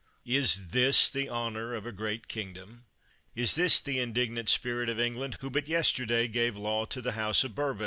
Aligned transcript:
Is 0.25 0.69
this 0.69 1.11
the 1.11 1.29
honor 1.29 1.75
of 1.75 1.85
a 1.85 1.91
great 1.91 2.27
kingdom? 2.27 2.85
Is 3.35 3.53
this 3.53 3.79
the 3.79 3.99
indignant 3.99 4.49
spirit 4.49 4.89
of 4.89 4.99
England, 4.99 5.37
who 5.41 5.51
"but 5.51 5.67
yesterday" 5.67 6.27
gave 6.27 6.57
law 6.57 6.85
to 6.85 7.03
the 7.03 7.11
house 7.11 7.43
of 7.43 7.53
Bourbon? 7.53 7.79